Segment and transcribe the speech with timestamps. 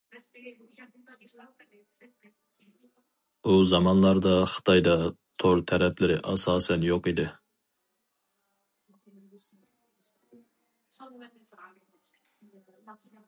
[3.49, 4.95] ئۇ زامانلاردا خىتايدا
[5.43, 7.29] تور تەرىپلىرى ئاساسەن يوق ئىدى.